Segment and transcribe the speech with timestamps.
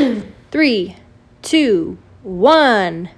[0.50, 0.96] Three,
[1.42, 3.10] two, one.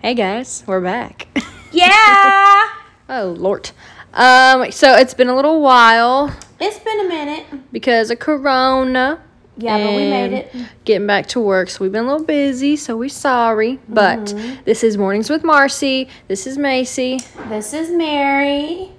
[0.00, 1.26] Hey guys, we're back.
[1.72, 2.68] Yeah.
[3.08, 3.70] oh Lord.
[4.12, 7.46] Um, so it's been a little while it's been a minute.
[7.72, 9.22] because of Corona.
[9.56, 10.52] Yeah, but we made and it.
[10.84, 13.78] Getting back to work, so we've been a little busy, so we're sorry.
[13.88, 14.62] But Mm-hmm.
[14.64, 16.08] this is Mornings with Marcy.
[16.26, 18.90] This is Macy, This is Mary.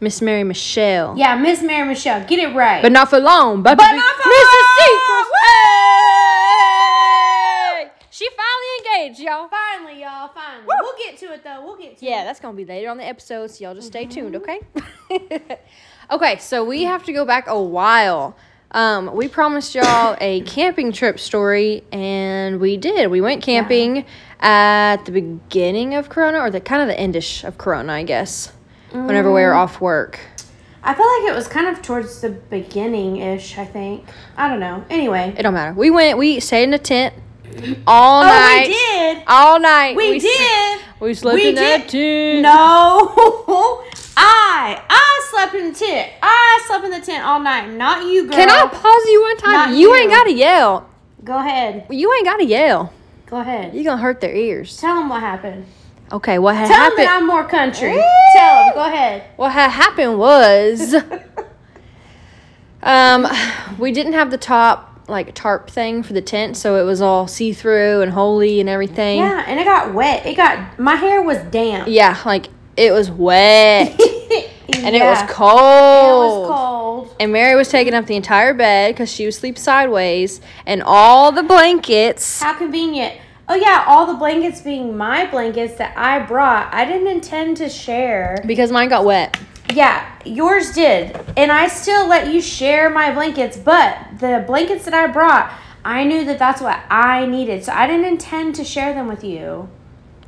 [0.00, 1.16] Miss Mary Michelle.
[1.16, 2.22] Yeah, Miss Mary Michelle.
[2.26, 2.82] Get it right.
[2.82, 3.62] But not for long.
[3.62, 4.88] But, But not for Mrs.
[5.08, 5.21] long.
[9.10, 9.48] Y'all.
[9.48, 10.28] finally, y'all.
[10.28, 10.64] Finally.
[10.66, 11.62] We'll get to it though.
[11.64, 12.14] We'll get to Yeah, it.
[12.18, 14.50] Yeah, that's gonna be later on the episode, so y'all just stay tuned, Mm-hmm.
[15.10, 15.58] okay?
[16.10, 18.36] okay, so we have to go back a while.
[18.70, 23.10] Um, we promised y'all a camping trip story, and we did.
[23.10, 24.06] We went camping
[24.40, 28.52] at the beginning of Corona, or the kind of the endish of Corona, I guess.
[28.92, 29.44] Whenever we Mm.
[29.48, 30.20] were off work.
[30.84, 33.56] I feel like it was kind of towards the beginning ish.
[33.58, 34.04] I think.
[34.36, 34.84] I don't know.
[34.90, 35.34] Anyway.
[35.36, 35.72] It don't matter.
[35.74, 36.18] We went.
[36.18, 37.14] We stayed in a tent
[37.86, 38.66] all Oh, night.
[38.68, 39.22] we did.
[39.26, 39.96] All night.
[39.96, 40.80] We, s- did.
[41.00, 42.42] We slept We in that tent.
[42.42, 43.12] No.
[44.16, 46.12] I I slept in the tent.
[46.22, 47.70] I slept in the tent all night.
[47.70, 48.32] Not you, girl.
[48.36, 49.52] Can I pause you one time?
[49.70, 50.88] Not you ain't gotta yell.
[51.24, 51.86] Go ahead.
[51.90, 52.92] You ain't gotta yell.
[53.26, 53.74] Go ahead.
[53.74, 54.76] You're gonna hurt their ears.
[54.76, 55.64] Tell them what happened.
[56.12, 57.06] Okay, what had Tell them happened?
[57.08, 57.94] that I'm more country.
[58.36, 58.74] Tell them.
[58.74, 59.22] Go ahead.
[59.36, 60.94] what had happened was,
[62.82, 63.26] um,
[63.78, 67.26] we didn't have the top like tarp thing for the tent, so it was all
[67.26, 69.18] see through and holy and everything.
[69.18, 70.26] Yeah, and it got wet.
[70.26, 71.88] It got my hair was damp.
[71.88, 75.50] Yeah, like it was wet and it was cold.
[75.52, 77.16] It was cold.
[77.20, 81.32] And Mary was taking up the entire bed because she was sleep sideways, and all
[81.32, 82.40] the blankets.
[82.40, 83.14] How convenient.
[83.48, 86.72] Oh yeah, all the blankets being my blankets that I brought.
[86.72, 88.42] I didn't intend to share.
[88.46, 89.38] Because mine got wet.
[89.74, 91.18] Yeah, yours did.
[91.36, 95.52] And I still let you share my blankets, but the blankets that I brought,
[95.84, 97.64] I knew that that's what I needed.
[97.64, 99.68] So I didn't intend to share them with you.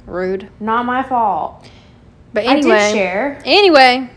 [0.06, 0.48] Rude.
[0.60, 1.68] Not my fault.
[2.32, 2.74] But anyway.
[2.74, 3.42] I did share.
[3.44, 4.10] Anyway,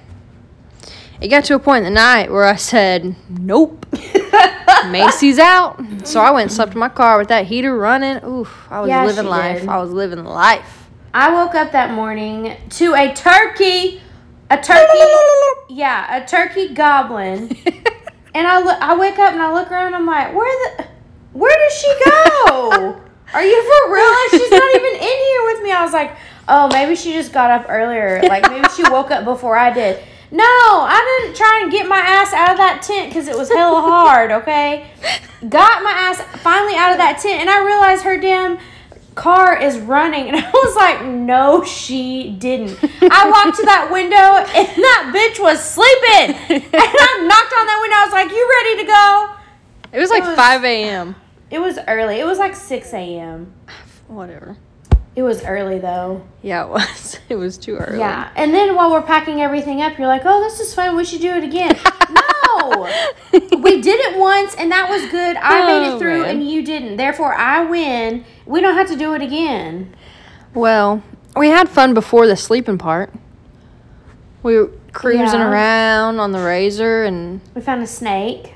[1.22, 3.86] it got to a point in the night where I said, Nope.
[4.90, 5.82] Macy's out.
[6.06, 8.24] So I went and slept in my car with that heater running.
[8.24, 9.62] Oof, I was Yeah, living life.
[9.62, 9.70] did.
[9.70, 10.88] I was living life.
[11.14, 14.02] I woke up that morning to a turkey.
[14.50, 15.00] A turkey.
[15.74, 17.56] yeah, a turkey goblin.
[18.38, 19.96] And I look, I wake up and I look around.
[19.96, 20.86] I'm like, where the,
[21.34, 23.02] where does she go?
[23.34, 24.06] Are you for real?
[24.06, 25.72] Like, she's not even in here with me.
[25.72, 26.16] I was like,
[26.48, 28.22] oh, maybe she just got up earlier.
[28.22, 30.04] Like maybe she woke up before I did.
[30.30, 33.50] No, I didn't try and get my ass out of that tent because it was
[33.50, 34.32] hella hard.
[34.32, 34.92] Okay,
[35.50, 38.60] got my ass finally out of that tent, and I realized her damn
[39.18, 42.78] car is running, and I was like, no, she didn't.
[43.02, 47.80] I walked to that window, and that bitch was sleeping, and I knocked on that
[47.82, 47.98] window.
[47.98, 49.36] I was like, you ready to go?
[49.92, 51.16] It was like was- 5 a.m.
[51.50, 52.20] It was early.
[52.20, 53.54] It was like 6 a.m.
[54.08, 54.58] Whatever.
[55.18, 56.22] It was early though.
[56.44, 57.20] Yeah, it was.
[57.30, 57.98] It was too early.
[58.00, 58.30] Yeah.
[58.36, 60.96] And then while we're packing everything up, you're like, oh, this is fun.
[60.96, 61.76] We should do it again.
[62.12, 62.88] no.
[63.58, 65.36] We did it once and that was good.
[65.38, 66.30] I made Oh, it through man.
[66.38, 66.98] and you didn't.
[66.98, 68.24] Therefore, I win.
[68.46, 69.96] We don't have to do it again.
[70.54, 71.02] Well,
[71.36, 73.12] we had fun before the sleeping part.
[74.44, 75.50] We were cruising Yeah.
[75.52, 78.54] around on the razor and We found a snake.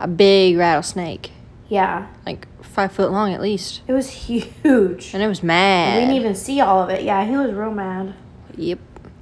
[0.00, 1.32] a big rattlesnake,
[1.68, 2.06] Yeah.
[2.24, 3.80] like five foot long at least.
[3.86, 5.14] It was huge.
[5.14, 5.94] And it was mad.
[5.94, 7.02] We didn't even see all of it.
[7.04, 8.14] Yeah, he was real mad.
[8.56, 8.78] Yep.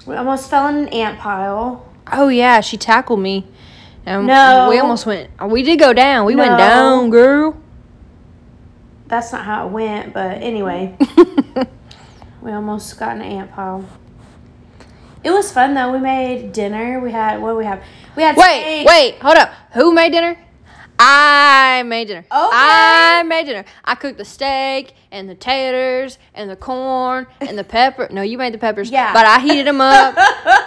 [0.07, 1.89] We almost fell in an ant pile.
[2.11, 3.47] Oh yeah, she tackled me.
[4.05, 4.67] And No.
[4.69, 5.31] we almost went.
[5.41, 6.27] Uh, we did go down.
[6.27, 6.43] We No.
[6.43, 7.57] went down, girl.
[9.07, 10.97] That's not how it went, but anyway.
[12.43, 13.85] We almost got in an ant pile.
[15.23, 15.93] It was fun though.
[15.93, 16.99] We made dinner.
[16.99, 17.81] We had what we have?
[18.17, 18.89] We had wait, steak.
[18.89, 19.53] wait, hold up.
[19.75, 20.37] Who made dinner?
[21.05, 22.25] I made dinner.
[22.31, 23.65] I made dinner.
[23.85, 28.09] I cooked the steak and the taters and the corn and the pepper.
[28.11, 28.91] No, you made the peppers.
[28.91, 29.13] Yeah.
[29.13, 30.17] But I heated them up.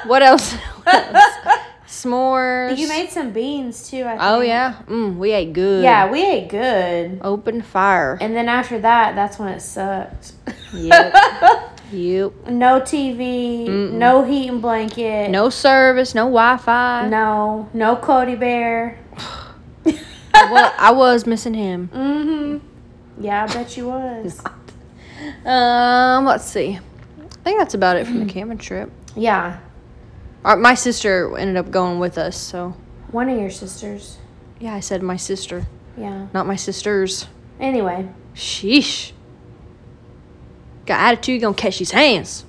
[0.07, 0.53] what else?
[0.53, 1.59] What else?
[1.87, 2.77] S'mores.
[2.77, 4.03] You made some beans too.
[4.03, 4.21] I think.
[4.23, 4.81] Oh yeah.
[4.87, 5.83] Mm, we ate good.
[5.83, 7.19] Yeah, we ate good.
[7.21, 8.17] Open fire.
[8.19, 10.33] And then after that, that's when it sucked.
[10.73, 11.13] Yep.
[11.93, 12.31] yep.
[12.47, 16.13] no TV, no heating blanket, No service.
[16.15, 17.07] No Wi-Fi.
[17.07, 18.99] no, no Cody Bear.
[20.51, 21.89] Wa- I was missing him.
[21.93, 23.23] Mm-hmm.
[23.23, 24.41] Yeah, I bet you was.
[25.45, 26.77] Um, let's see.
[26.77, 28.91] I think that's about it from the camping trip.
[29.15, 29.59] Yeah,
[30.43, 32.75] Uh, my sister ended up going with us, so
[33.11, 34.17] one of your sisters.
[34.59, 35.65] yeah, I said my sister,
[35.97, 36.27] Yeah.
[36.33, 37.27] not my sisters.
[37.61, 39.13] Anyway, Sheesh.
[40.85, 42.43] Got attitude, gonna catch these hands.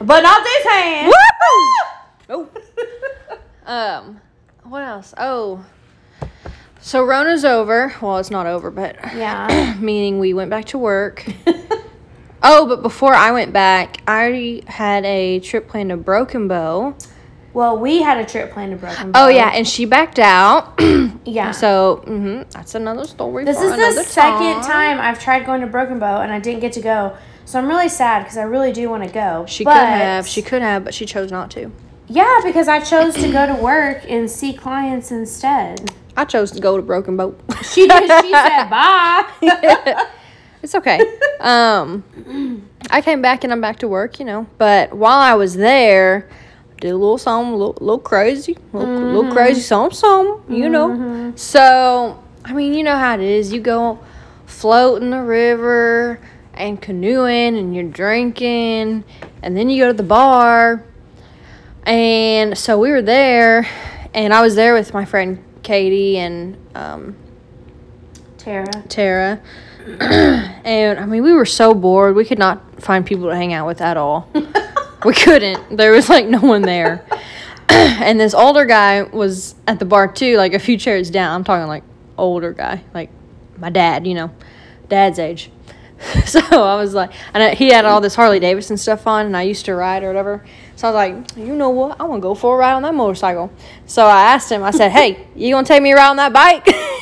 [0.00, 1.12] but not this hand.
[2.28, 2.48] Oh.
[3.66, 4.20] um,
[4.64, 5.14] what else?
[5.16, 5.64] Oh,
[6.86, 7.92] So Rona's over.
[8.00, 9.74] Well, it's not over, but Yeah.
[9.80, 11.26] meaning we went back to work.
[12.48, 16.94] Oh, but before I went back, I already had a trip planned to Broken Bow.
[17.54, 19.24] well, we had a trip planned to Broken Bow.
[19.24, 20.78] Oh yeah, and she backed out.
[21.24, 21.50] Yeah.
[21.50, 23.44] So hmm that's another story.
[23.44, 26.72] This is the second time I've tried going to Broken Bow and I didn't get
[26.74, 27.16] to go.
[27.46, 29.44] So I'm really sad because I really do want to go.
[29.48, 30.28] She But- could have.
[30.28, 31.72] She could have, but she chose not to.
[32.06, 35.90] Yeah, because I chose to go to work and see clients instead.
[36.16, 37.34] I chose to go to Broken Bow.
[37.62, 38.10] She did.
[38.22, 39.26] She said bye.
[40.62, 41.00] it's okay.
[41.40, 42.04] Um,
[42.90, 44.46] I came back and I'm back to work, you know.
[44.56, 46.28] But while I was there,
[46.80, 51.32] did a little something, a little, little crazy, little, little crazy something, something, you know.
[51.36, 53.52] So I mean, you know how it is.
[53.52, 53.98] You go
[54.46, 56.20] float in the river
[56.54, 59.04] and canoeing, and you're drinking,
[59.42, 60.84] and then you go to the bar.
[61.82, 63.68] And so we were there,
[64.14, 67.16] and I was there with my friend Katie and um,
[68.38, 68.84] Tara.
[68.88, 69.40] Tara.
[70.00, 72.14] and I mean, we were so bored.
[72.14, 74.30] We could not find people to hang out with at all.
[75.04, 75.76] we couldn't.
[75.76, 77.04] There was like no one there.
[77.68, 81.34] and this older guy was at the bar too, like a few chairs down.
[81.34, 81.82] I'm talking like
[82.16, 83.10] older guy, like
[83.58, 84.30] my dad, you know,
[84.88, 85.50] dad's age.
[86.26, 89.36] so I was like, and I, he had all this Harley Davidson stuff on, and
[89.36, 90.44] I used to ride or whatever.
[90.76, 92.00] So I was like, you know what?
[92.00, 93.50] I want to go for a ride on that motorcycle.
[93.86, 94.62] So I asked him.
[94.62, 96.68] I said, hey, you gonna take me around on that bike?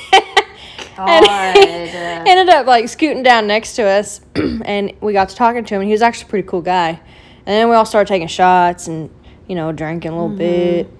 [0.99, 1.63] and he
[2.31, 5.81] ended up like scooting down next to us and we got to talking to him
[5.81, 7.01] and he was actually a pretty cool guy and
[7.47, 9.11] then we all started taking shots and
[9.49, 10.39] you know drinking a little mm-hmm.
[10.39, 10.91] bit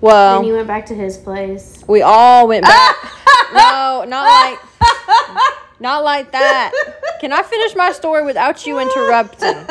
[0.00, 1.84] well Then you went back to his place.
[1.86, 2.96] we all went back
[3.52, 4.58] no not like
[5.80, 6.72] not like that
[7.20, 9.66] can i finish my story without you interrupting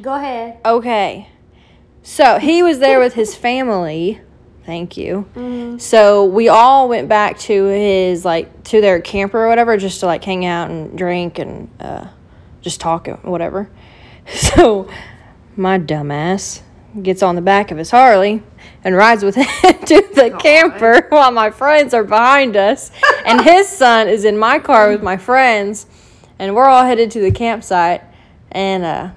[0.00, 0.58] Go ahead.
[0.64, 1.28] okay
[2.02, 4.20] so he was there with his family
[4.64, 5.78] thank you Mm-hmm.
[5.78, 10.06] So we all went back to his like to their camper or whatever, just to
[10.06, 12.08] like hang out and drink and uh,
[12.60, 13.70] just talk and whatever.
[14.26, 14.90] So
[15.56, 16.60] my dumbass
[17.02, 18.42] gets on the back of his Harley
[18.84, 19.46] and rides with him
[19.86, 22.90] to the camper while my friends are behind us,
[23.24, 25.86] and his son is in my car with my friends,
[26.38, 28.02] and we're all headed to the campsite,
[28.52, 29.10] and uh,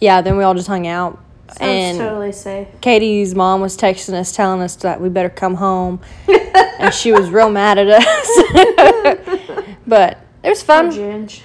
[0.00, 1.18] yeah, then we all just hung out.
[1.48, 2.68] Sounds and totally safe.
[2.82, 5.98] Katie's mom was texting us, telling us that we better come home,
[6.78, 9.68] and she was real mad at us.
[9.86, 10.90] but it was fun.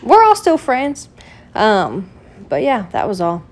[0.03, 1.07] We're all still friends.
[1.55, 2.09] Um,
[2.50, 3.44] but yeah, that was all.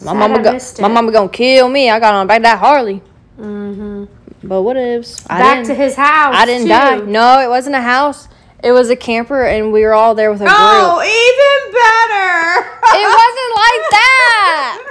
[0.00, 1.90] My Sad mama, go- my mama gonna kill me.
[1.90, 3.02] I got on back that Harley,
[3.38, 4.04] Mm-hmm.
[4.46, 5.22] but what ifs?
[5.24, 6.34] Back to his house.
[6.36, 6.68] I didn't too.
[6.68, 6.98] die.
[7.00, 8.28] No, it wasn't a house.
[8.62, 10.54] It was a camper, and we were all there with a group.
[10.56, 11.51] Oh, even
[11.82, 12.68] better.
[12.94, 14.82] It wasn't like that.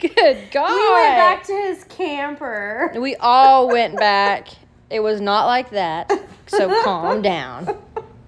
[0.00, 0.70] Good God.
[0.74, 2.90] We went back to his camper.
[2.96, 4.48] We all went back.
[4.88, 6.10] It was not like that.
[6.46, 7.76] So calm down.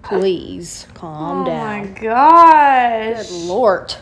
[0.03, 1.93] Please calm oh down.
[1.93, 3.27] my gosh.
[3.27, 3.95] Good Lord.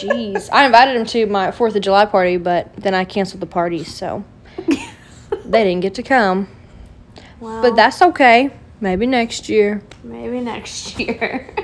[0.00, 0.48] Jeez.
[0.50, 3.84] I invited him to my 4th of July party, but then I canceled the party,
[3.84, 4.24] so
[5.44, 6.48] they didn't get to come.
[7.38, 8.50] Well, But that's okay.
[8.80, 9.82] Maybe next year.
[10.02, 11.54] maybe next year.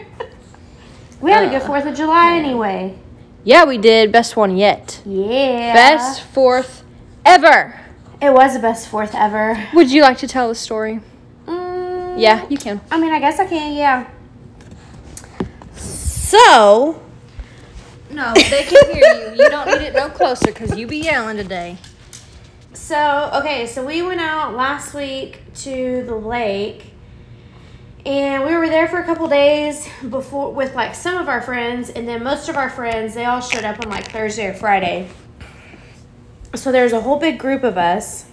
[1.21, 2.97] We had a good Uh, Fourth of July anyway.
[3.45, 4.13] Yeah, we did.
[4.13, 5.01] Best one yet.
[5.07, 5.73] Yeah.
[5.75, 6.83] Best 4th
[7.25, 7.81] ever.
[8.21, 9.67] It was the best Fourth ever.
[9.75, 11.01] Would you like to tell the story?
[11.47, 12.81] Mm, Yeah, you can.
[12.91, 13.73] I mean, I guess I can.
[13.75, 14.07] Yeah.
[15.75, 17.01] So.
[18.11, 19.43] No, they can hear you.
[19.45, 21.79] You don't need it no closer because you be yelling today.
[22.73, 26.90] So, okay, so we went out last week to the lake
[28.07, 31.91] and we were there for a couple days before with like some of our friends
[31.91, 35.09] and then most of our friends they all showed up on like Thursday or Friday.
[36.55, 38.27] So there's a whole big group of us.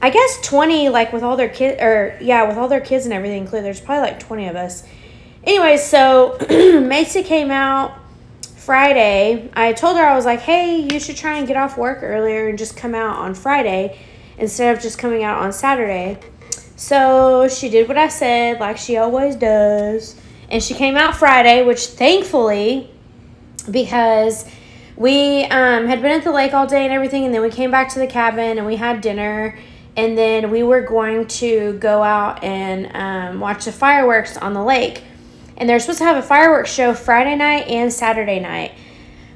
[0.00, 3.12] I guess 20 like with all their kids or yeah, with all their kids and
[3.12, 3.64] everything included.
[3.64, 4.84] There's probably like 20 of us.
[5.42, 7.98] Anyways, so Macy came out
[8.68, 12.00] Friday, I told her I was like, "Hey, you should try and get off work
[12.02, 13.98] earlier and just come out on Friday
[14.36, 16.18] instead of just coming out on Saturday."
[16.78, 20.16] So she did what I said, like she always does,
[20.48, 22.90] and she came out Friday, which thankfully,
[23.70, 24.48] because
[24.96, 27.70] we um, had been at the lake all day and everything, and then we came
[27.70, 29.58] back to the cabin and we had dinner,
[29.96, 34.62] and then we were going to go out and um, watch the fireworks on the
[34.62, 35.02] lake
[35.58, 38.72] and they're supposed to have a fireworks show Friday night and Saturday night.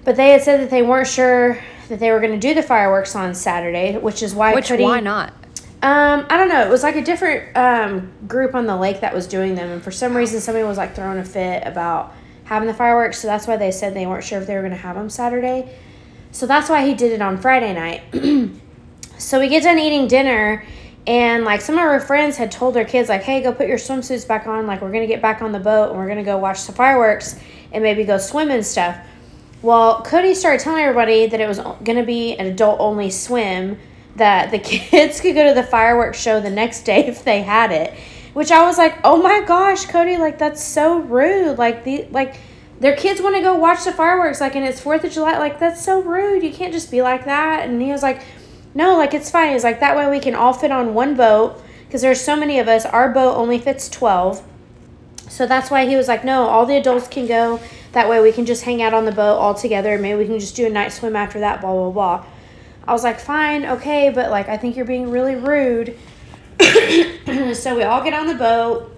[0.05, 1.59] But they had said that they weren't sure
[1.89, 4.85] that they were going to do the fireworks on Saturday, which is why Which, Cody,
[4.85, 5.35] why not?
[5.83, 6.65] Um, I don't know.
[6.65, 9.83] It was like a different um, group on the lake that was doing them, and
[9.83, 13.19] for some reason, somebody was like throwing a fit about having the fireworks.
[13.19, 15.11] So that's why they said they weren't sure if they were going to have them
[15.11, 15.75] Saturday.
[16.31, 18.03] So that's why he did it on Friday night.
[19.19, 20.65] so we get done eating dinner,
[21.07, 23.79] And like some of her friends had told their kids, like, hey, go put your
[23.79, 24.67] swimsuits back on.
[24.67, 26.67] Like, we're going to get back on the boat and we're going to go watch
[26.67, 27.39] the fireworks
[27.73, 28.97] and maybe go swim and stuff.
[29.63, 33.79] Well, Cody started telling everybody that it was going to be an adult only swim,
[34.17, 37.73] that the kids could go to the fireworks show the next day if they had
[37.73, 37.95] it.
[38.35, 41.59] Which I was like, oh my gosh, Cody, like that's so rude.
[41.59, 42.37] Like the like
[42.81, 45.39] their kids want to go watch the fireworks, like and it's Fourth of July.
[45.39, 46.43] Like that's so rude.
[46.43, 47.69] You can't just be like that.
[47.69, 48.23] And he was like,
[48.75, 49.53] no, like it's fine.
[49.53, 52.59] He's like that way we can all fit on one boat because there's so many
[52.59, 52.87] of us.
[52.87, 54.43] Our boat only fits twelve,
[55.29, 57.61] so that's why he was like, no, all the adults can go.
[57.93, 59.99] That way we can just hang out on the boat all together.
[59.99, 61.61] Maybe we can just do a night swim after that.
[61.61, 62.27] Blah blah blah.
[62.85, 65.97] I was like, fine, okay, but like I think you're being really rude.
[67.55, 68.95] so we all get on the boat,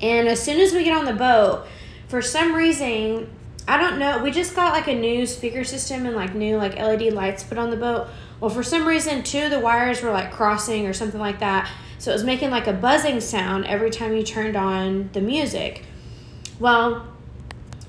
[0.00, 1.66] and as soon as we get on the boat,
[2.08, 3.28] for some reason,
[3.66, 6.76] I don't know, we just got like a new speaker system and like new like
[6.76, 8.08] LED lights put on the boat.
[8.40, 11.70] Well, for some reason, two of the wires were like crossing or something like that.
[11.98, 15.84] So it was making like a buzzing sound every time you turned on the music.
[16.60, 17.06] Well,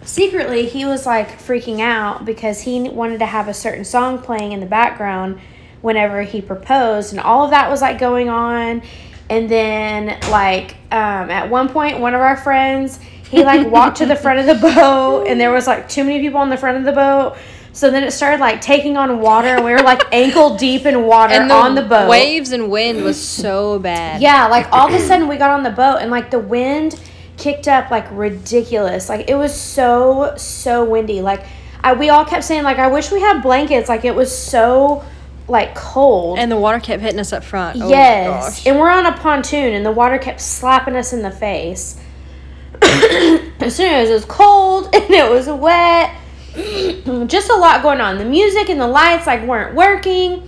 [0.10, 4.52] secretly, he was like freaking out because he wanted to have a certain song playing
[4.52, 5.40] in the background
[5.82, 8.82] whenever he proposed, and all of that was like going on.
[9.30, 13.00] And then, like, um, at one point, one of our friends,
[13.30, 16.20] he like walked to the front of the boat, and there was like too many
[16.20, 17.38] people on the front of the boat.
[17.72, 21.04] So then it started like taking on water, and we were like ankle deep in
[21.06, 22.10] water And the, on the boat.
[22.10, 24.22] waves and wind was so bad.
[24.22, 27.00] Yeah, like all of a sudden we got on the boat, and like the wind
[27.40, 29.10] kicked up like ridiculous.
[29.10, 31.22] Like it was so so windy.
[31.22, 31.46] Like
[31.84, 33.90] I we all kept saying like I wish we had blankets.
[33.90, 35.04] Like it was so
[35.48, 36.40] like cold.
[36.40, 37.82] And the water kept hitting us up front.
[37.82, 38.68] Oh yes, gosh.
[38.68, 42.00] and we're on a pontoon, and the water kept slapping us in the face.
[42.82, 46.16] as soon as it was cold and it was wet,
[47.28, 48.18] just a lot going on.
[48.18, 50.48] The music and the lights like weren't working.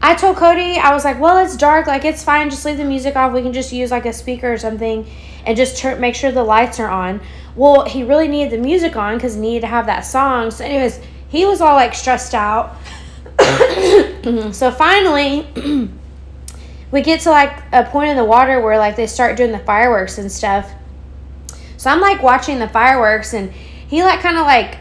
[0.00, 1.86] I told Cody, I was like, "Well, it's dark.
[1.86, 2.50] Like it's fine.
[2.50, 3.32] Just leave the music off.
[3.32, 5.06] We can just use like a speaker or something,
[5.44, 7.20] and just turn make sure the lights are on."
[7.56, 10.52] Well, he really needed the music on because he needed to have that song.
[10.52, 12.76] So, anyways, he was all like stressed out.
[14.52, 15.48] so finally,
[16.92, 19.58] we get to like a point in the water where like they start doing the
[19.58, 20.70] fireworks and stuff.
[21.76, 24.78] So I'm like watching the fireworks, and he like kind of like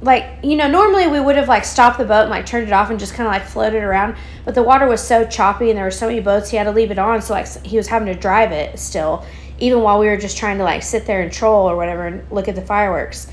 [0.00, 2.72] like you know normally we would have like stopped the boat and like turned it
[2.72, 5.76] off and just kind of like floated around but the water was so choppy and
[5.76, 7.88] there were so many boats he had to leave it on so like he was
[7.88, 9.24] having to drive it still
[9.58, 12.30] even while we were just trying to like sit there and troll or whatever and
[12.30, 13.26] look at the fireworks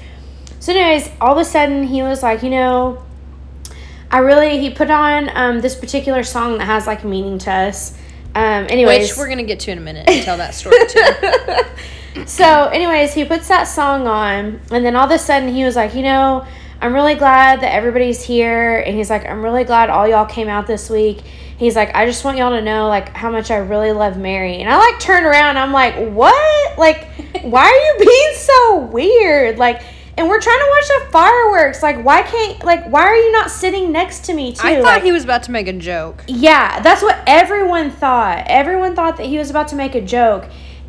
[0.60, 3.04] so anyways all of a sudden he was like you know
[4.10, 7.96] i really he put on um, this particular song that has like meaning to us
[8.36, 10.76] um, anyways Which we're going to get to in a minute and tell that story
[10.90, 11.00] too.
[12.26, 15.76] so, anyways, he puts that song on, and then all of a sudden he was
[15.76, 16.46] like, you know,
[16.82, 20.48] I'm really glad that everybody's here, and he's like, I'm really glad all y'all came
[20.48, 21.22] out this week.
[21.58, 24.58] He's like, I just want y'all to know like how much I really love Mary,
[24.62, 26.78] and I like turn around, I'm like, what?
[26.78, 27.08] Like,
[27.44, 29.58] why are you being so weird?
[29.58, 29.82] Like.
[30.18, 31.84] And we're trying to watch the fireworks.
[31.84, 34.66] Like, why can't, like, why are you not sitting next to me, too?
[34.66, 36.24] I thought Like- he was about to make a joke.
[36.26, 38.46] yeah, that's what everyone thought.
[38.48, 40.46] Everyone thought that he was about to make a joke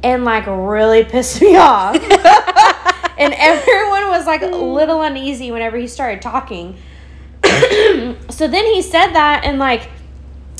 [0.06, 1.96] and like really pissed me off.
[3.18, 6.76] and everyone was like a little uneasy whenever he started talking.
[7.44, 9.88] so then he said that and like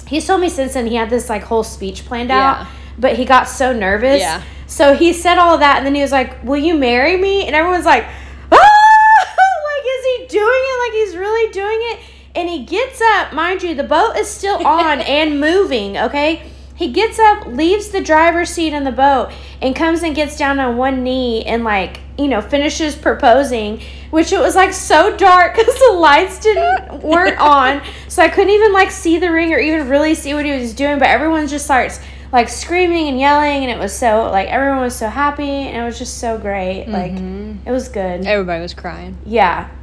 [0.08, 2.66] he's told me since then he had this like whole speech planned out, Yeah.
[2.98, 4.20] but he got so nervous.
[4.20, 4.42] Yeah.
[4.66, 7.46] So he said all of that and then he was like, "Will you marry me?"
[7.46, 8.04] And everyone's like,
[8.50, 10.78] "Ah!" like is he doing it?
[10.88, 12.00] Like he's really doing it?
[12.34, 16.50] And he gets up, mind you, the boat is still on and moving, okay?
[16.76, 20.58] He gets up, leaves the driver's seat in the boat, and comes and gets down
[20.58, 23.80] on one knee and like, you know, finishes proposing,
[24.10, 27.82] which it was like so dark because the lights didn't weren't on.
[28.08, 30.74] So I couldn't even like see the ring or even really see what he was
[30.74, 31.98] doing, but everyone just starts
[32.32, 35.84] like screaming and yelling and it was so like everyone was so happy and it
[35.84, 36.86] was just so great.
[36.86, 37.66] Like mm-hmm.
[37.66, 38.26] it was good.
[38.26, 39.16] Everybody was crying.
[39.24, 39.68] Yeah.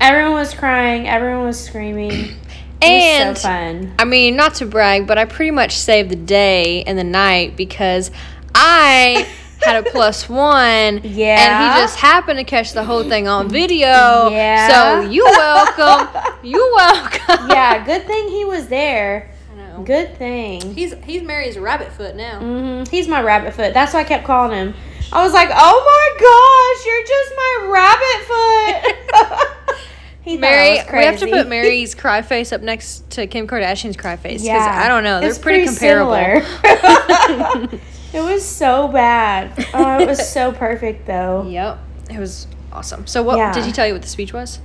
[0.00, 2.36] everyone was crying, everyone was screaming.
[2.82, 3.94] And so fun.
[3.98, 7.56] I mean, not to brag, but I pretty much saved the day and the night
[7.56, 8.10] because
[8.54, 9.28] I
[9.62, 11.00] had a plus one.
[11.04, 11.36] Yeah.
[11.38, 14.28] And he just happened to catch the whole thing on video.
[14.30, 15.02] Yeah.
[15.02, 16.22] So you welcome.
[16.42, 17.48] you welcome.
[17.50, 19.30] yeah, good thing he was there.
[19.52, 19.82] I know.
[19.82, 20.74] Good thing.
[20.74, 22.40] He's he's Mary's rabbit foot now.
[22.40, 22.90] Mm-hmm.
[22.90, 23.74] He's my rabbit foot.
[23.74, 24.74] That's why I kept calling him.
[25.12, 28.20] I was like, "Oh my gosh, you're just my rabbit
[29.76, 29.76] foot."
[30.22, 34.16] He Mary, we have to put Mary's cry face up next to Kim Kardashian's cry
[34.16, 34.42] face.
[34.44, 34.56] Yeah.
[34.56, 35.20] Yeah, I don't know.
[35.20, 36.14] They're It's pretty, comparable.
[38.12, 39.66] it was so bad.
[39.72, 41.46] Oh, it was so perfect though.
[41.48, 41.78] Yep.
[42.10, 43.06] It was awesome.
[43.06, 43.52] So what Yeah.
[43.52, 44.58] did he tell you what the speech was?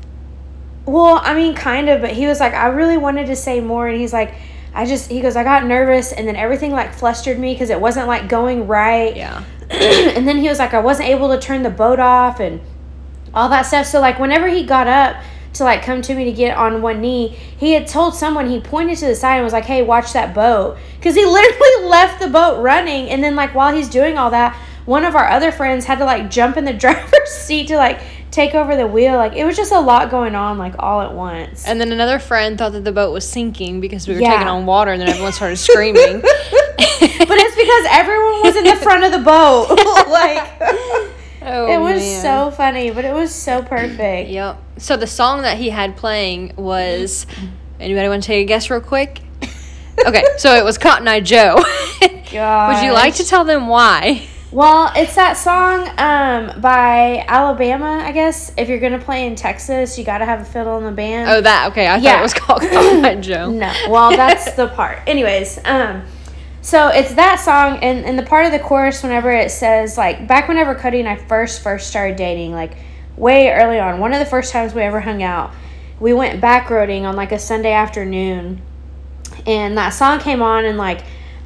[0.85, 3.87] Well, I mean, kind of, but he was like, I really wanted to say more,
[3.87, 4.35] and he's like,
[4.75, 7.79] I just he goes I got nervous and then everything like flustered me because it
[7.79, 9.15] wasn't like going right.
[9.15, 9.41] Yeah.
[9.69, 12.59] and then he was like I wasn't able to turn the boat off and
[13.33, 13.85] all that stuff.
[13.85, 15.15] So like whenever he got up
[15.55, 18.59] to like come to me to get on one knee, he had told someone he
[18.59, 22.19] pointed to the side and was like, "Hey, watch that boat," because he literally left
[22.21, 23.09] the boat running.
[23.09, 26.05] And then like while he's doing all that, one of our other friends had to
[26.05, 27.99] like jump in the driver's seat to like
[28.31, 29.15] take over the wheel.
[29.15, 31.65] Like it was just a lot going on like all at once.
[31.67, 34.31] And then another friend thought that the boat was sinking because we were Yeah.
[34.31, 36.21] taking on water, and then everyone started screaming.
[36.21, 39.69] but it's because everyone was in the front of the boat.
[40.09, 41.14] like
[41.45, 42.21] Oh, it was man.
[42.21, 44.29] so funny, but it was so perfect.
[44.29, 44.61] Yep.
[44.77, 47.25] So the song that he had playing was.
[47.79, 49.21] Anybody want to take a guess real quick?
[50.05, 51.55] Okay, so it was Cotton Eye Joe.
[52.01, 54.27] Would you like to tell them why?
[54.51, 58.51] Well, it's that song um, by Alabama, I guess.
[58.57, 61.29] If you're gonna play in Texas, you gotta have a fiddle in the band.
[61.29, 61.71] Oh, that.
[61.71, 63.49] Okay, I thought it was called Cotton Eye Joe.
[63.51, 64.99] No, well, that's the part.
[65.07, 66.03] Anyways, um,
[66.65, 70.27] so it's that song, and, and the part of the chorus, whenever it says, like,
[70.27, 72.71] back whenever Cody and I first, first started dating, like,
[73.15, 75.53] way early on, one of the first times we ever hung out,
[75.99, 78.63] we went back roading on, like, a Sunday afternoon,
[79.45, 81.01] and that song came on, and, like,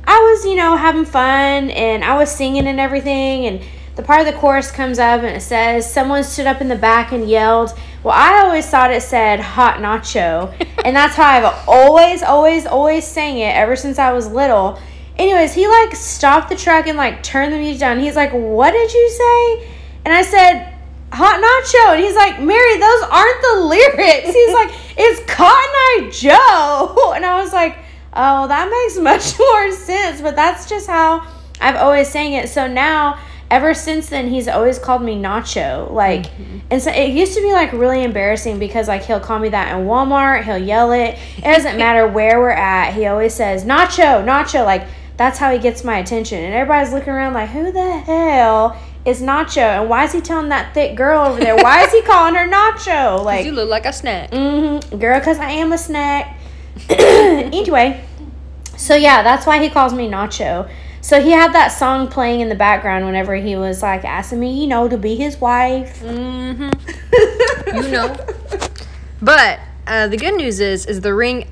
[0.06, 3.62] I was, you know, having fun, and I was singing and everything, and
[4.00, 6.78] the part of the chorus comes up and it says, Someone stood up in the
[6.78, 7.78] back and yelled.
[8.02, 10.54] Well, I always thought it said hot nacho.
[10.86, 14.80] and that's how I've always, always, always sang it ever since I was little.
[15.20, 18.00] Anyways, he like stopped the truck and like turned the music down.
[18.00, 19.70] He's like, What did you say?
[20.06, 20.74] And I said,
[21.12, 21.94] Hot nacho.
[21.94, 24.34] And he's like, Mary, those aren't the lyrics.
[24.34, 27.12] He's like, It's Cotton Eye Joe.
[27.16, 27.78] And I was like,
[28.14, 30.22] Oh, that makes much more sense.
[30.22, 31.28] But that's just how
[31.60, 32.48] I've always sang it.
[32.48, 33.20] So now,
[33.52, 35.92] ever since then, he's always called me Nacho.
[35.92, 36.60] Like, mm-hmm.
[36.72, 39.78] and so it used to be like really embarrassing because like he'll call me that
[39.78, 40.46] in Walmart.
[40.46, 41.20] He'll yell it.
[41.40, 42.94] It doesn't matter where we're at.
[42.94, 44.64] He always says Nacho, Nacho.
[44.64, 44.88] Like
[45.20, 46.42] that's how he gets my attention.
[46.42, 49.82] And everybody's looking around like, who the hell is Nacho?
[49.82, 51.58] And why is he telling that thick girl over there?
[51.58, 53.22] Why is he calling her Nacho?
[53.30, 54.32] Like, You look like a snack.
[54.32, 54.98] Mm-hmm.
[54.98, 56.40] Girl, because I am a snack.
[56.90, 58.02] anyway,
[58.78, 60.72] so yeah, that's why he calls me Nacho.
[61.02, 64.62] So he had that song playing in the background whenever he was like asking me,
[64.62, 66.00] you know, to be his wife.
[66.02, 66.70] Mm-hmm.
[67.76, 68.18] You know.
[69.22, 71.46] But uh, the good news is, is the ring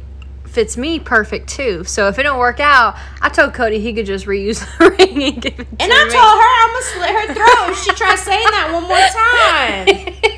[0.48, 1.84] fits me perfect too.
[1.84, 5.24] So if it don't work out, I told Cody he could just reuse the ring
[5.24, 6.12] and give it to And I me.
[6.12, 9.88] told her I'm gonna slit her throat if she tries saying that one more time.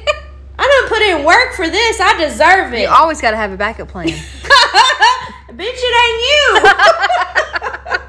[0.62, 2.00] I done put in work for this.
[2.02, 2.82] I deserve it.
[2.82, 4.08] you always got to have a backup plan.
[4.10, 8.00] Bitch, it ain't you.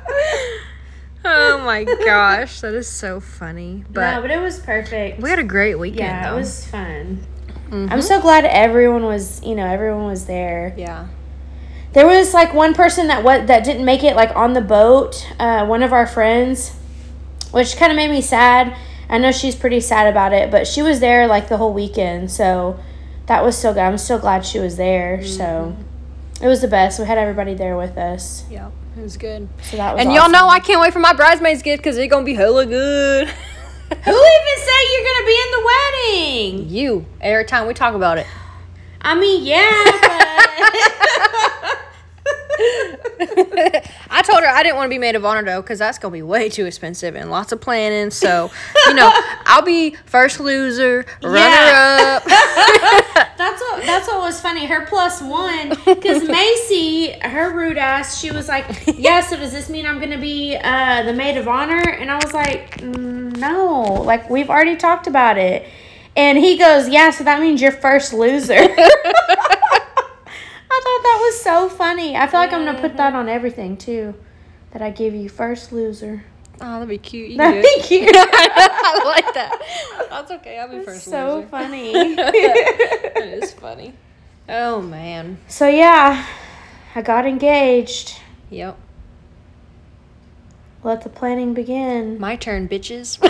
[1.24, 3.84] oh my gosh, that is so funny.
[3.90, 5.20] But no, but it was perfect.
[5.20, 6.00] we had a great weekend.
[6.00, 6.36] yeah, though.
[6.36, 7.24] it was fun.
[7.68, 7.90] Mhm.
[7.92, 10.74] I'm so glad everyone was, you know, everyone was there.
[10.76, 11.06] Yeah.
[11.92, 15.26] There was like one person that what that didn't make it like on the boat.
[15.38, 16.72] Uh, one of our friends,
[17.50, 18.76] which kind of made me sad.
[19.08, 22.30] I know she's pretty sad about it, but she was there like the whole weekend,
[22.30, 22.78] so
[23.26, 23.80] that was so good.
[23.80, 25.24] I'm still glad she was there.
[25.24, 25.76] So
[26.40, 27.00] it was the best.
[27.00, 28.72] We had everybody there with us, Yep.
[28.96, 29.48] It was good.
[29.62, 30.04] so that was.
[30.04, 32.66] And y'all know I can't wait for my bridesmaids gift because it's gonna be hella
[32.66, 33.26] good.
[33.88, 36.68] who even said you're gonna be in the wedding?
[36.68, 38.26] you every time we talk about it.
[39.00, 39.70] I mean, yeah.
[40.00, 41.49] But
[44.10, 46.12] I told her I didn't want to be maid of honor though, because that's gonna
[46.12, 48.10] be way too expensive and lots of planning.
[48.10, 48.50] So,
[48.86, 49.10] you know,
[49.46, 52.24] I'll be first loser, runner up.
[53.36, 54.66] That's what that's what was funny.
[54.66, 59.70] Her plus one, because Macy, her rude ass, she was like, "Yeah, so does this
[59.70, 64.02] mean I'm gonna be uh, the maid of honor?" And I was like, "Mm, "No,
[64.04, 65.66] like we've already talked about it."
[66.16, 68.68] And he goes, "Yeah, so that means you're first loser."
[70.70, 72.16] I thought that was so funny.
[72.16, 73.16] I feel like I'm gonna put that mm-hmm.
[73.16, 74.14] on everything too.
[74.72, 76.24] That I give you first loser.
[76.60, 77.30] Oh, that'd be cute.
[77.30, 78.10] You That'd be cute.
[78.14, 80.06] I like that.
[80.10, 80.58] That's okay.
[80.58, 81.46] I'll be first so loser.
[81.46, 82.14] So funny.
[82.14, 83.94] that is funny.
[84.48, 85.38] Oh man.
[85.48, 86.26] so yeah,
[86.94, 88.20] I got engaged.
[88.50, 88.76] Yep.
[90.82, 92.18] Let the planning begin.
[92.18, 93.18] My turn, bitches.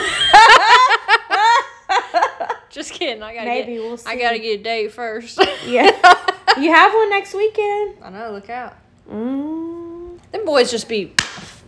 [2.71, 3.23] Just kidding.
[3.23, 3.81] I gotta Maybe get.
[3.81, 4.09] we'll see.
[4.09, 5.41] I gotta get a date first.
[5.67, 5.91] Yeah.
[6.59, 7.97] You have one next weekend.
[8.03, 8.33] I know.
[8.33, 8.77] Look out.
[9.11, 10.19] Mm.
[10.33, 11.13] Them boys just be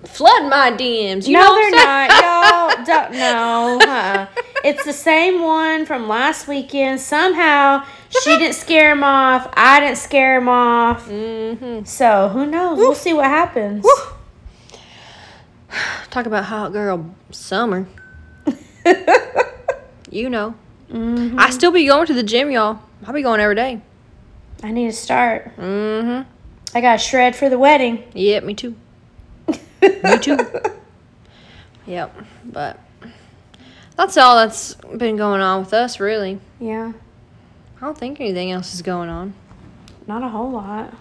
[0.05, 1.27] flooding my DMs.
[1.27, 2.11] You no, know they're not.
[2.11, 3.79] Y'all don't know.
[3.83, 4.27] Uh-uh.
[4.65, 7.01] It's the same one from last weekend.
[7.01, 7.85] Somehow
[8.23, 9.49] she didn't scare him off.
[9.55, 11.09] I didn't scare him off.
[11.09, 11.85] Mm-hmm.
[11.85, 12.79] So who knows?
[12.79, 13.85] We'll see what happens.
[16.11, 17.87] Talk about hot girl summer.
[20.11, 20.55] You know.
[20.91, 21.39] Mhm.
[21.39, 22.81] I still be going to the gym, y'all.
[23.07, 23.81] I'll be going every day.
[24.63, 25.57] I need to start.
[25.57, 26.29] Mm-hmm.
[26.75, 28.05] I got a shred for the wedding.
[28.15, 28.77] Yep, me too.
[29.83, 30.39] Me too.
[31.87, 32.79] Yep, but
[33.97, 36.39] that's all that's been going on with us, really.
[36.61, 36.93] Yeah,
[37.77, 39.35] I don't think anything else is going on.
[40.07, 40.95] not a whole lot.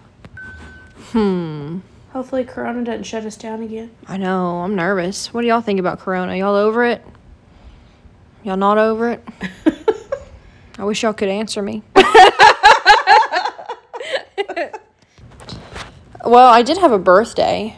[1.12, 1.78] Hmm.
[2.12, 3.90] Hopefully, Corona doesn't shut us down again.
[4.08, 4.58] I know.
[4.58, 5.32] I'm nervous.
[5.32, 6.36] What do y'all think about Corona?
[6.36, 7.02] Y'all over it?
[8.42, 9.28] Y'all not over it?
[10.78, 11.82] I wish y'all could answer me.
[16.32, 17.76] Well, I did have a birthday.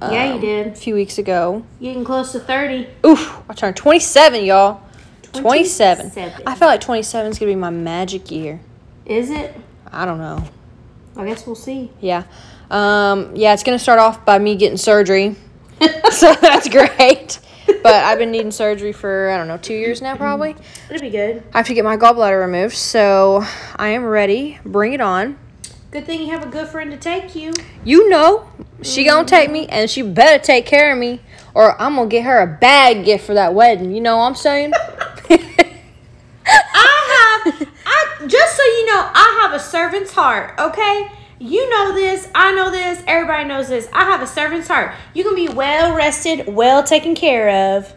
[0.00, 0.66] Yeah, you um, did.
[0.66, 1.64] A few weeks ago.
[1.80, 2.88] Getting close to 30.
[3.06, 4.80] Oof, I turned 27, y'all.
[5.32, 6.10] 27.
[6.10, 6.42] 27.
[6.44, 8.60] I feel like 27 is going to be my magic year.
[9.06, 9.54] Is it?
[9.86, 10.44] I don't know.
[11.16, 11.92] I guess we'll see.
[12.00, 12.24] Yeah.
[12.72, 15.36] Um, yeah, it's going to start off by me getting surgery.
[16.10, 17.38] so that's great.
[17.66, 20.56] But I've been needing surgery for, I don't know, two years now, probably.
[20.90, 21.44] It'll be good.
[21.54, 22.74] I have to get my gallbladder removed.
[22.74, 23.44] So
[23.76, 24.58] I am ready.
[24.64, 25.38] Bring it on.
[25.92, 27.52] Good thing you have a good friend to take you.
[27.84, 28.48] You know,
[28.80, 31.20] she to take me and she better take care of me
[31.52, 33.94] or I'm to get her a bad gift for that wedding.
[33.94, 34.72] You know what I'm saying?
[36.46, 40.58] I have, I just so you know, I have a servant's heart.
[40.58, 42.26] Okay, you know this.
[42.34, 43.02] I know this.
[43.06, 43.86] Everybody knows this.
[43.92, 44.94] I have a servant's heart.
[45.12, 47.92] You can be well rested, well taken care of.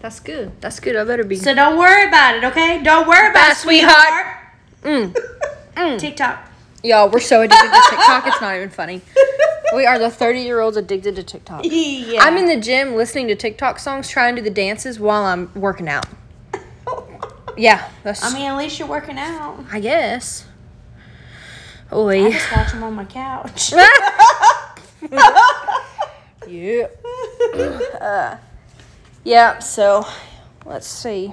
[0.00, 0.52] That's good.
[0.60, 0.96] That's good.
[0.96, 1.36] I better be.
[1.36, 2.44] So don't worry about it.
[2.44, 4.26] Okay, don't worry about Bye, it, sweetheart.
[4.82, 5.16] Mm.
[5.74, 5.98] Mm.
[5.98, 6.53] TikTok.
[6.84, 8.26] Y'all, we're so addicted to TikTok.
[8.26, 9.00] It's not even funny.
[9.74, 11.64] We are the 30 year olds addicted to TikTok.
[11.74, 12.22] Yeah.
[12.22, 15.50] I'm in the gym listening to TikTok songs, trying to do the dances while I'm
[15.54, 16.04] working out.
[17.56, 18.24] Yeah, that's.
[18.24, 19.64] I mean, at least you're working out.
[19.70, 20.44] I guess.
[21.92, 23.72] I just watch them on my couch.
[26.48, 26.88] yeah.
[28.00, 28.36] Uh,
[29.22, 29.60] yeah.
[29.60, 30.04] So,
[30.66, 31.32] let's see.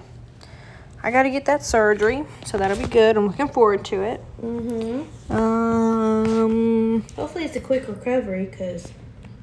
[1.03, 3.17] I got to get that surgery, so that'll be good.
[3.17, 4.23] I'm looking forward to it.
[4.41, 5.33] mm-hmm.
[5.35, 7.01] Um.
[7.15, 8.91] Hopefully, it's a quick recovery because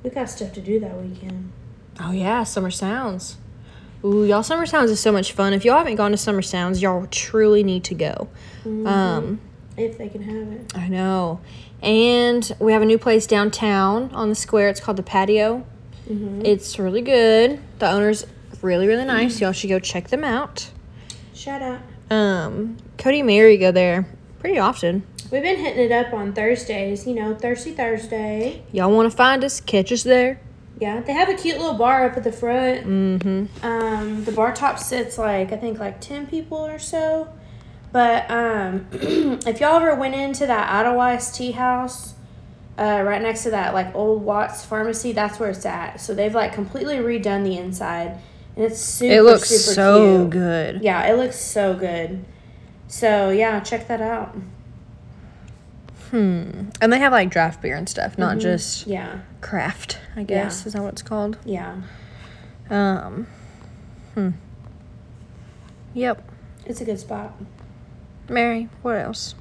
[0.02, 1.52] we got stuff to do that weekend.
[2.00, 3.36] Oh yeah, Summer Sounds.
[4.04, 5.52] Ooh, y'all, Summer Sounds is so much fun.
[5.52, 8.28] If y'all haven't gone to Summer Sounds, y'all truly need to go.
[8.64, 9.40] Um,
[9.76, 10.76] If they can have it.
[10.76, 11.40] I know.
[11.82, 14.68] And we have a new place downtown on the square.
[14.68, 15.66] It's called the Patio.
[16.08, 16.42] Mm-hmm.
[16.44, 17.60] It's really good.
[17.80, 18.24] The owner's
[18.62, 19.40] really, really nice.
[19.40, 20.70] Y'all should go check them out.
[21.38, 21.80] Shut up.
[22.10, 24.08] Um, Cody and Mary go there
[24.40, 25.06] pretty often.
[25.30, 28.64] We've been hitting it up on Thursdays, you know, Thirsty Thursday.
[28.72, 29.60] Y'all want to find us?
[29.60, 30.40] Catch us there.
[30.80, 32.86] Yeah, they have a cute little bar up at the front.
[32.86, 33.64] Mm-hmm.
[33.64, 37.32] Um, the bar top sits like I think like ten people or so.
[37.92, 42.14] But um, if y'all ever went into that Idlewild Tea House,
[42.76, 46.00] uh, right next to that like old Watts Pharmacy, that's where it's at.
[46.00, 48.18] So they've like completely redone the inside,
[48.58, 49.14] and it's super.
[49.14, 50.30] It looks super so cute.
[50.30, 50.82] good.
[50.82, 52.24] Yeah, it looks so good.
[52.88, 54.36] So yeah, check that out.
[56.10, 56.70] Hmm.
[56.80, 59.98] And they have like draft beer and stuff, not just Yeah, craft.
[60.16, 61.38] I guess is that what it's called.
[61.44, 61.76] yeah.
[62.70, 63.26] Um.
[64.14, 64.30] Hmm.
[65.94, 66.30] Yep.
[66.66, 67.32] It's a good spot.
[68.28, 69.34] Mary, what else?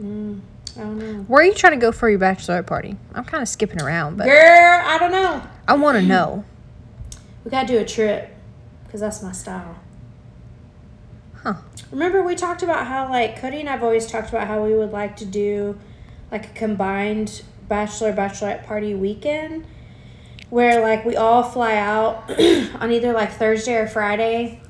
[0.00, 0.40] Mm,
[0.76, 1.22] I don't know.
[1.24, 2.96] Where are you trying to go for your bachelorette party?
[3.14, 5.42] I'm kind of skipping around, but Girl, I don't know.
[5.68, 6.44] I want to know.
[7.46, 8.34] We gotta do a trip,
[8.90, 9.76] cause that's my style.
[11.32, 11.54] Huh.
[11.92, 14.90] Remember we talked about how like Cody and I've always talked about how we would
[14.90, 15.78] like to do
[16.32, 19.64] like a combined bachelor bachelorette party weekend
[20.50, 22.28] where like we all fly out
[22.80, 24.60] on either like Thursday or Friday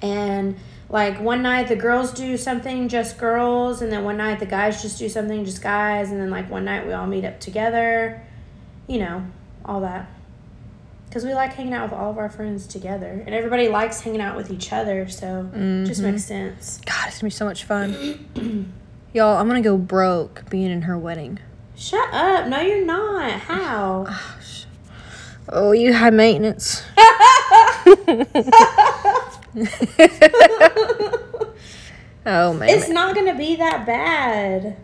[0.00, 0.56] and
[0.88, 4.80] like one night the girls do something just girls and then one night the guys
[4.80, 8.26] just do something just guys and then like one night we all meet up together
[8.86, 9.22] you know
[9.66, 10.08] all that
[11.10, 14.20] because we like hanging out with all of our friends together and everybody likes hanging
[14.20, 16.50] out with each other so it just makes mm-hmm.
[16.50, 18.72] sense God, it's gonna be so much fun.
[19.12, 21.40] Y'all, I'm gonna go broke being in her wedding.
[21.76, 24.66] shut up no you're not how oh,
[25.48, 26.84] oh, you high maintenance.
[32.24, 34.76] oh man, it's not gonna be that bad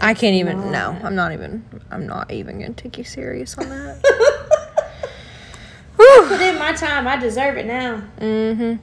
[0.00, 0.70] I can't even.
[0.70, 1.62] No, I'm not even.
[1.90, 4.00] I'm not even gonna take you serious on that.
[6.28, 8.76] put in my time i deserve it now Mm-hmm.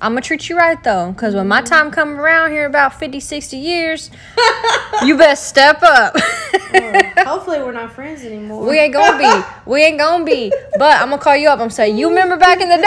[0.00, 3.20] I'm gonna treat you right though, cause when my time comes around here about 50,
[3.20, 4.10] 60 years,
[5.04, 6.16] you best step up.
[7.18, 9.70] hopefully we're not friends anymore we ain't gonna be.
[9.70, 10.52] We ain't gonna be.
[10.76, 11.60] But I'm gonna call you up.
[11.60, 12.78] I'm say, you remember back in the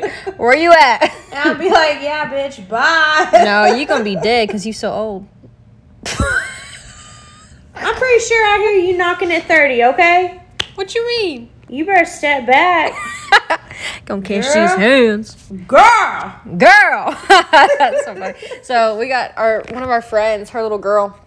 [0.00, 0.32] day?
[0.38, 1.02] Where you at?
[1.32, 4.90] and i'll be like yeah bitch bye no, you gonna be dead because you so
[4.90, 5.28] old.
[7.74, 10.40] i'm pretty sure i hear you knocking at 30 okay
[10.76, 11.50] What you mean?
[11.68, 12.92] You better step back
[14.06, 14.68] Gonna catch Girl.
[14.68, 15.34] these hands.
[15.66, 17.18] girl girl.
[17.28, 18.34] That's so funny.
[18.62, 21.18] So we got our one of our friends, her little girl.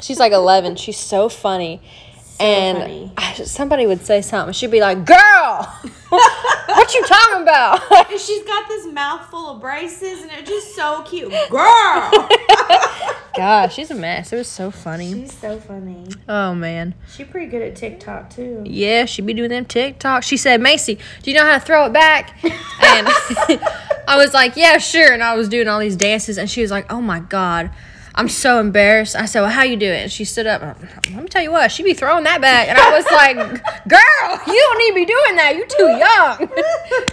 [0.00, 0.76] She's like 11.
[0.76, 1.82] She's so funny.
[2.40, 3.10] And.
[3.16, 4.52] I, somebody would say something.
[4.52, 5.16] She'd be like, "Girl,
[6.08, 10.74] what you talking about?" And she's got this mouth full of braces, and it's just
[10.74, 11.32] so cute.
[11.50, 12.10] Girl!
[13.36, 14.32] Gosh, she's a mess.
[14.32, 15.12] It was so funny.
[15.12, 16.06] She's so funny.
[16.28, 16.94] Oh man.
[17.12, 18.62] She's pretty good at TikTok, too.
[18.64, 20.22] Yeah, she'd be doing them TikTok.
[20.22, 22.38] She said, Macy, do you know how to throw it back?
[22.44, 23.08] And
[24.06, 25.12] I was like, yeah, sure.
[25.12, 27.70] And I was doing all these dances, and she was like, oh my God,
[28.16, 29.16] I'm so embarrassed.
[29.16, 30.02] I said, well, how you doing?
[30.02, 30.62] And she stood up.
[30.62, 32.68] And Let me tell you what, she be throwing that back.
[32.68, 33.36] And I was like,
[33.88, 35.56] girl, you don't need to be doing that.
[35.56, 36.48] You too young.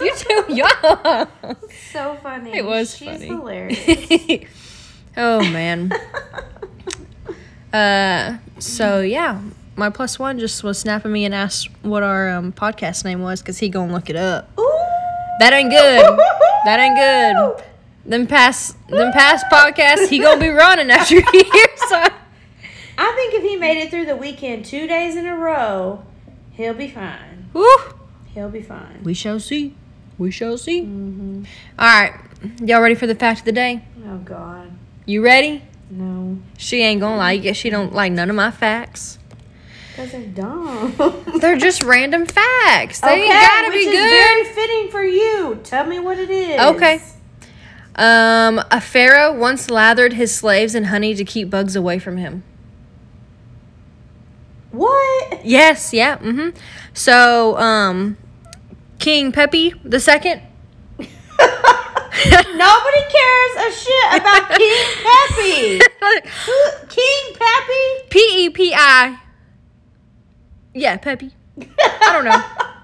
[0.00, 1.56] you too young.
[1.92, 2.56] So funny.
[2.56, 3.26] It was She's funny.
[3.26, 4.44] hilarious.
[5.16, 5.92] oh man.
[7.72, 9.40] Uh, so yeah,
[9.76, 13.40] my plus one just was snapping me and asked what our um, podcast name was
[13.40, 14.50] because he gonna look it up.
[14.58, 14.68] Ooh.
[15.40, 16.18] That ain't good.
[16.64, 16.96] That ain't
[17.56, 17.64] good.
[18.04, 22.10] Them past them past podcasts, he gonna be running after he hears some.
[22.98, 26.04] I think if he made it through the weekend two days in a row,
[26.52, 27.48] he'll be fine.
[27.52, 27.66] Woo.
[28.34, 29.00] He'll be fine.
[29.02, 29.74] We shall see.
[30.18, 30.82] We shall see.
[30.82, 31.44] Mm-hmm.
[31.78, 32.20] All right,
[32.60, 33.84] y'all ready for the fact of the day?
[34.06, 34.70] Oh, God.
[35.04, 35.62] You ready?
[35.90, 36.38] No.
[36.56, 37.54] She ain't gonna like it.
[37.54, 39.18] She don't like none of my facts.
[39.90, 40.94] Because they're dumb.
[41.40, 43.00] They're just random facts.
[43.00, 44.10] They okay, ain't gotta which be is good.
[44.10, 45.60] very fitting for you.
[45.64, 46.60] Tell me what it is.
[46.60, 47.02] Okay.
[47.96, 52.42] Um, a pharaoh once lathered his slaves in honey to keep bugs away from him.
[54.70, 55.44] What?
[55.44, 56.56] Yes, yeah, mm-hmm.
[56.94, 58.16] So, um,
[58.98, 60.40] King Pepe the second.
[60.98, 65.78] Nobody cares a shit about King Peppy.
[66.46, 68.08] Who- King Peppy?
[68.10, 69.18] P E P I.
[70.74, 71.32] Yeah, Pepe.
[71.60, 72.42] I don't know.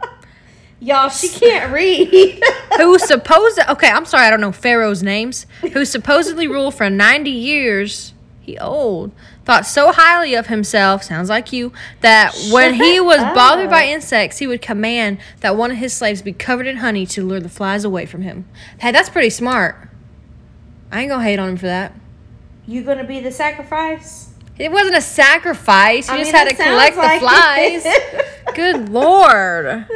[0.80, 2.40] Y'all, she can't read.
[2.76, 3.58] Who supposed?
[3.68, 5.46] Okay, I'm sorry, I don't know pharaohs' names.
[5.72, 8.14] Who supposedly ruled for 90 years?
[8.40, 9.10] He old.
[9.44, 13.86] Thought so highly of himself, sounds like you, that when he Shut was bothered by
[13.86, 17.40] insects, he would command that one of his slaves be covered in honey to lure
[17.40, 18.46] the flies away from him.
[18.80, 19.88] Hey, that's pretty smart.
[20.92, 21.92] I ain't gonna hate on him for that.
[22.66, 24.27] you gonna be the sacrifice?
[24.58, 26.08] It wasn't a sacrifice.
[26.08, 27.84] You I just mean, had to collect the flies.
[27.84, 29.86] like Good lord.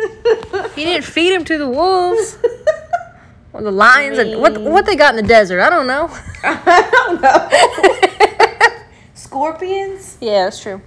[0.74, 2.38] He didn't feed him to the wolves.
[3.52, 4.18] Or the lions.
[4.18, 5.60] and what what they got in the desert?
[5.60, 6.08] I don't know.
[6.42, 8.78] I don't know.
[9.14, 10.16] Scorpions?
[10.20, 10.80] Yeah, that's true.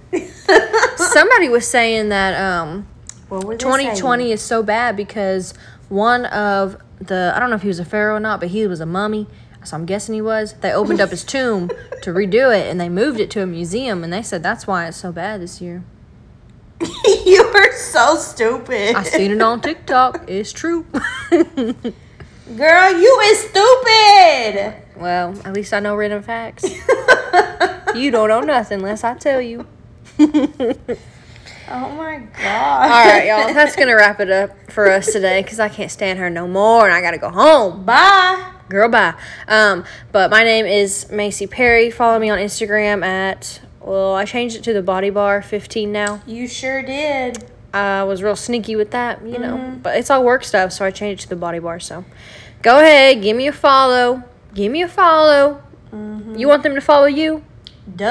[0.96, 2.86] Somebody was saying that um,
[3.28, 4.32] What were they 2020 saying?
[4.32, 5.54] is so bad because
[5.88, 8.66] one of the I don't know if he was a pharaoh or not, but he
[8.66, 9.26] was a mummy.
[9.66, 10.54] So I'm guessing he was.
[10.54, 11.70] They opened up his tomb
[12.02, 14.86] to redo it, and they moved it to a museum, and they said that's why
[14.86, 15.84] it's so bad this year.
[17.24, 18.94] you are so stupid.
[18.94, 20.24] I seen it on TikTok.
[20.28, 20.86] It's true.
[21.30, 24.74] Girl, you is stupid.
[24.96, 26.64] well, at least I know random facts.
[27.94, 29.66] You don't know nothing unless I tell you.
[31.68, 32.82] Oh my god.
[32.84, 33.52] All right, y'all.
[33.52, 36.84] That's gonna wrap it up for us today because I can't stand her no more,
[36.84, 37.84] and I gotta go home.
[37.84, 38.52] Bye.
[38.68, 39.14] Girl, bye.
[39.48, 41.90] Um, but my name is Macy Perry.
[41.90, 46.20] Follow me on Instagram at well, I changed it to the Body Bar 15 now.
[46.26, 47.44] You sure did.
[47.72, 50.90] I was real sneaky with that, you know, but it's all work stuff, so I
[50.90, 51.78] changed it to the Body Bar.
[51.78, 52.04] So
[52.62, 54.22] go ahead, give me a follow.
[54.54, 55.62] Give me a follow.
[55.92, 57.44] You want them to follow you?
[57.94, 58.04] Duh.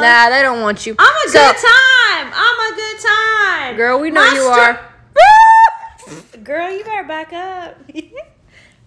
[0.00, 0.94] Nah, they don't want you.
[0.98, 2.32] I'm a So- good time.
[2.34, 3.76] I'm a good time.
[3.76, 4.80] Girl, we know My you sto- are.
[6.44, 7.76] Girl, you better back up.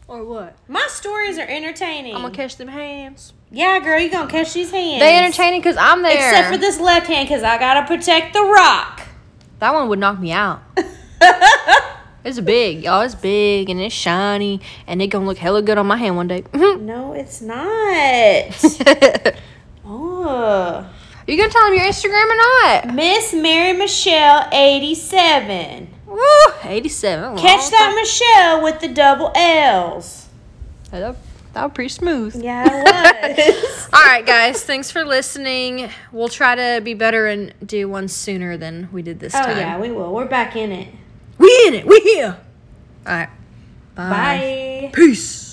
[0.08, 0.56] Or what?
[0.68, 2.16] My stories are entertaining.
[2.16, 3.34] I'm gonna catch them hands.
[3.52, 5.00] yeah, girl, you gonna catch these hands.
[5.02, 6.14] They entertaining because I'm there.
[6.30, 9.02] Except for this left hand, because I gotta protect the rock.
[9.60, 10.62] That one would knock me out.
[12.26, 13.02] It's big, y'all.
[13.02, 16.28] It's big and it's shiny, and it gonna look hella good on my hand one
[16.28, 16.42] day.
[16.42, 16.84] Mm-hmm.
[16.84, 19.36] no, it's not.
[19.88, 20.90] Oh.
[21.28, 22.96] You gonna tell them your Instagram or not?
[22.96, 25.88] Miss Mary Michelle 87.
[26.16, 27.38] Woo, 87.
[27.38, 30.28] Catch that Michelle with the double L's.
[30.92, 31.18] That,
[31.54, 32.42] that was pretty smooth.
[32.42, 32.84] Yeah,
[33.26, 33.90] it was.
[33.92, 34.64] All right, guys.
[34.64, 35.90] Thanks for listening.
[36.14, 39.58] We'll try to be better and do one sooner than we did this oh, time.
[39.58, 40.14] yeah, we will.
[40.14, 40.88] We're back in it.
[41.38, 41.86] We in it.
[41.86, 42.38] We here.
[43.06, 43.30] All right.
[43.96, 44.92] Bye.
[44.94, 45.45] Peace.